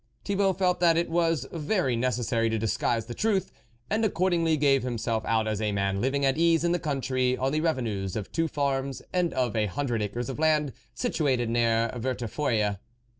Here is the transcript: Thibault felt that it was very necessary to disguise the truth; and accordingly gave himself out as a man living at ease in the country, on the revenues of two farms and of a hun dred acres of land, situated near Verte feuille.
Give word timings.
Thibault 0.25 0.53
felt 0.53 0.79
that 0.79 0.97
it 0.97 1.11
was 1.11 1.45
very 1.51 1.95
necessary 1.95 2.49
to 2.49 2.57
disguise 2.57 3.05
the 3.05 3.13
truth; 3.13 3.51
and 3.87 4.03
accordingly 4.03 4.57
gave 4.57 4.81
himself 4.81 5.23
out 5.25 5.47
as 5.47 5.61
a 5.61 5.71
man 5.73 6.01
living 6.01 6.25
at 6.25 6.39
ease 6.39 6.63
in 6.63 6.71
the 6.71 6.79
country, 6.79 7.37
on 7.37 7.51
the 7.51 7.61
revenues 7.61 8.15
of 8.15 8.31
two 8.31 8.47
farms 8.47 9.03
and 9.13 9.31
of 9.35 9.55
a 9.55 9.67
hun 9.67 9.85
dred 9.85 10.01
acres 10.01 10.27
of 10.27 10.39
land, 10.39 10.73
situated 10.95 11.51
near 11.51 11.91
Verte 11.95 12.27
feuille. 12.31 12.79